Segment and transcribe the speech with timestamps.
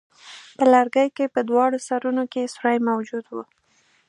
[0.57, 3.43] په لرګي کې په دواړو سرونو کې سوری موجود وو.